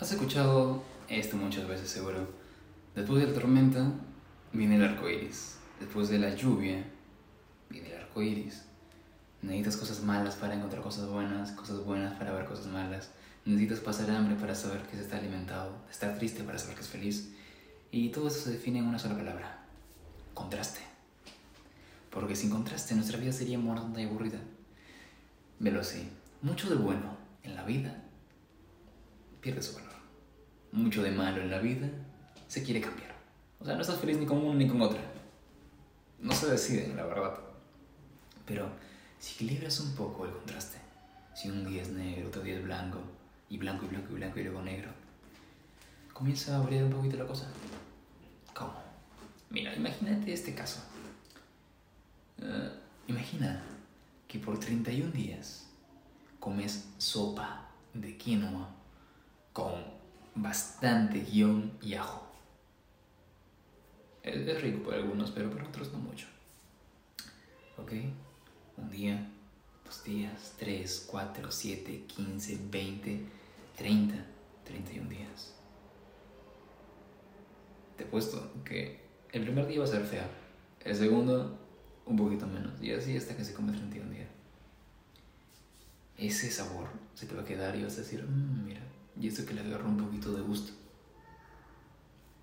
[0.00, 2.28] Has escuchado esto muchas veces seguro.
[2.94, 3.90] Después de la tormenta
[4.52, 5.56] viene el arco iris.
[5.80, 6.84] Después de la lluvia
[7.68, 8.62] viene el arco iris.
[9.42, 13.10] Necesitas cosas malas para encontrar cosas buenas, cosas buenas para ver cosas malas.
[13.44, 16.88] Necesitas pasar hambre para saber que se está alimentado, estar triste para saber que es
[16.88, 17.32] feliz.
[17.90, 19.64] Y todo eso se define en una sola palabra:
[20.32, 20.80] contraste.
[22.10, 24.38] Porque sin contraste nuestra vida sería monótona y aburrida.
[25.58, 26.08] Velo así:
[26.40, 28.04] mucho de bueno en la vida
[29.40, 29.92] pierde su valor.
[30.72, 31.88] Mucho de malo en la vida
[32.46, 33.14] se quiere cambiar.
[33.60, 35.00] O sea, no estás feliz ni con una ni con otra.
[36.20, 37.38] No se deciden, la verdad.
[38.46, 38.68] Pero
[39.18, 40.78] si equilibras un poco el contraste,
[41.34, 42.98] si un día es negro, otro día es blanco,
[43.48, 44.90] y blanco y blanco y blanco y luego negro,
[46.12, 47.46] comienza a abrir un poquito la cosa.
[48.54, 48.74] ¿Cómo?
[49.50, 50.80] Mira, imagínate este caso.
[52.40, 52.70] Eh,
[53.08, 53.62] imagina
[54.26, 55.66] que por 31 días
[56.38, 58.77] comes sopa de quinoa
[59.58, 59.74] con
[60.36, 62.24] bastante guion y ajo.
[64.22, 66.28] Es, rico para algunos, pero para otros no mucho.
[67.76, 67.92] ¿Ok?
[68.76, 69.28] Un día,
[69.84, 73.24] dos días, tres, cuatro, siete, quince, veinte,
[73.76, 74.24] treinta,
[74.64, 75.56] treinta y un días.
[77.96, 79.00] Te he puesto que
[79.32, 80.30] el primer día va a ser fea,
[80.84, 81.58] el segundo
[82.06, 84.28] un poquito menos, y así hasta que se come 31 días.
[86.16, 88.82] Ese sabor se te va a quedar y vas a decir, mmm, mira,
[89.20, 90.72] y esto que le agarró un poquito de gusto.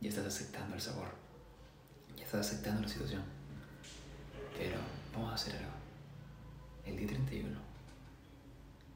[0.00, 1.08] Ya estás aceptando el sabor.
[2.16, 3.22] Ya estás aceptando la situación.
[4.58, 4.78] Pero
[5.12, 5.72] vamos a hacer algo.
[6.84, 7.58] El día 31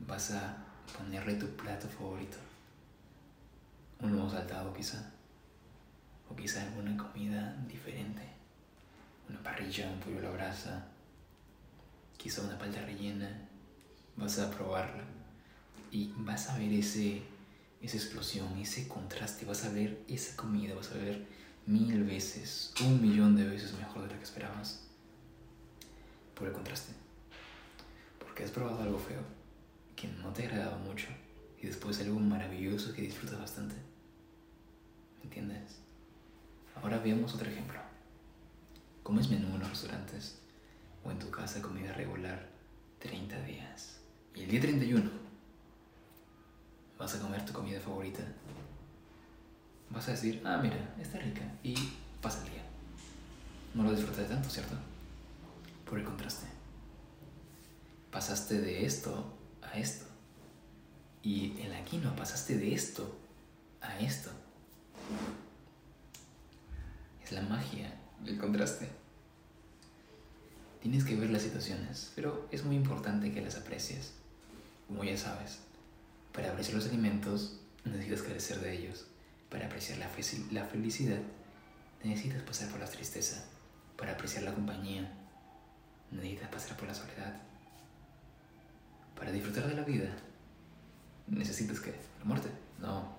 [0.00, 0.56] vas a
[0.96, 2.36] ponerle tu plato favorito.
[4.00, 5.10] Un lomo saltado quizá.
[6.28, 8.22] O quizá alguna comida diferente.
[9.28, 10.88] Una parrilla, un pollo a la brasa.
[12.18, 13.48] Quizá una palta rellena.
[14.16, 15.04] Vas a probarla.
[15.90, 17.22] Y vas a ver ese
[17.82, 21.26] esa explosión, ese contraste, vas a ver esa comida, vas a ver
[21.66, 24.84] mil veces, un millón de veces mejor de lo que esperabas.
[26.34, 26.92] Por el contraste.
[28.20, 29.22] Porque has probado algo feo,
[29.96, 31.08] que no te ha agradado mucho,
[31.60, 33.74] y después algo maravilloso que disfrutas bastante.
[35.18, 35.78] ¿Me entiendes?
[36.76, 37.80] Ahora veamos otro ejemplo.
[39.02, 40.38] Comes menú en los restaurantes
[41.04, 42.48] o en tu casa comida regular
[43.00, 43.98] 30 días.
[44.34, 45.21] Y el día 31
[47.02, 48.22] vas a comer tu comida favorita,
[49.90, 51.74] vas a decir, ah, mira, está rica, y
[52.20, 52.62] pasa el día.
[53.74, 54.76] No lo disfrutas tanto, ¿cierto?
[55.84, 56.46] Por el contraste.
[58.12, 60.04] Pasaste de esto a esto.
[61.24, 63.18] Y en la quinoa pasaste de esto
[63.80, 64.30] a esto.
[67.24, 67.92] Es la magia
[68.22, 68.88] del contraste.
[70.80, 74.12] Tienes que ver las situaciones, pero es muy importante que las aprecies.
[74.86, 75.60] Como ya sabes,
[76.32, 79.06] para apreciar los alimentos necesitas carecer de ellos.
[79.50, 80.08] Para apreciar la,
[80.50, 81.20] la felicidad
[82.02, 83.44] necesitas pasar por la tristeza.
[83.96, 85.12] Para apreciar la compañía
[86.10, 87.40] necesitas pasar por la soledad.
[89.16, 90.10] Para disfrutar de la vida
[91.26, 92.48] necesitas que la muerte.
[92.80, 93.16] No.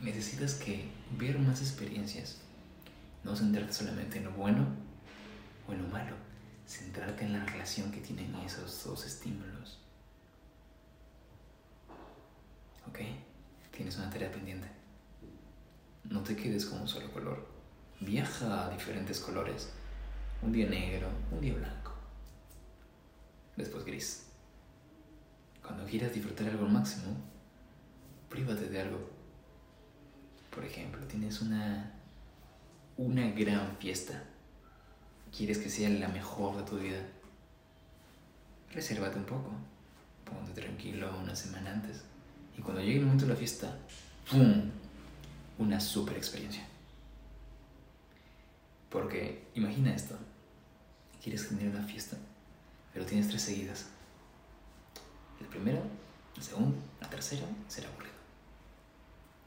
[0.00, 2.38] Necesitas que ver más experiencias.
[3.22, 4.66] No centrarte solamente en lo bueno
[5.68, 6.16] o en lo malo.
[6.66, 9.78] Centrarte en la relación que tienen esos dos estímulos.
[12.92, 13.00] ¿Ok?
[13.74, 14.68] Tienes una tarea pendiente.
[16.04, 17.46] No te quedes con un solo color.
[18.00, 19.70] Viaja a diferentes colores.
[20.42, 21.94] Un día negro, un día blanco.
[23.56, 24.26] Después gris.
[25.66, 27.16] Cuando quieras disfrutar algo al máximo,
[28.28, 29.10] prívate de algo.
[30.54, 31.94] Por ejemplo, tienes una
[32.98, 34.22] una gran fiesta.
[35.34, 37.00] Quieres que sea la mejor de tu vida.
[38.72, 39.50] Resérvate un poco.
[40.24, 42.04] Ponte tranquilo una semana antes.
[42.56, 43.76] Y cuando llegue el momento de la fiesta,
[44.30, 44.70] ¡pum!
[45.58, 46.66] Una super experiencia.
[48.90, 50.16] Porque imagina esto.
[51.22, 52.16] Quieres tener una fiesta,
[52.92, 53.86] pero tienes tres seguidas.
[55.40, 55.82] El primero,
[56.36, 58.14] el segundo, la tercera será aburrido.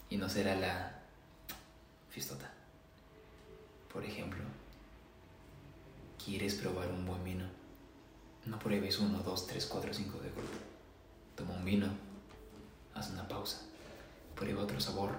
[0.09, 0.99] Y no será la
[2.09, 2.51] fiestota.
[3.91, 4.43] Por ejemplo,
[6.23, 7.45] quieres probar un buen vino.
[8.45, 10.57] No pruebes uno, dos, tres, cuatro, cinco de golpe.
[11.35, 11.87] Toma un vino
[13.13, 13.61] una pausa,
[14.35, 15.11] prueba otro sabor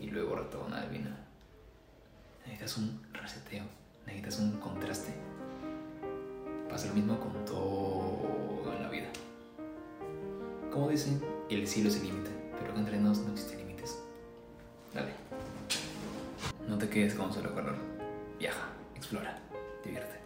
[0.00, 1.10] y luego retorna al vino.
[2.44, 3.64] Necesitas un reseteo,
[4.06, 5.14] necesitas un contraste.
[6.68, 9.08] Pasa lo mismo con todo en la vida.
[10.70, 13.98] Como dicen, el cielo es el límite, pero entre nos no existen límites.
[14.92, 15.12] Dale.
[16.68, 17.76] No te quedes con solo color.
[18.38, 19.38] Viaja, explora,
[19.84, 20.25] divierte.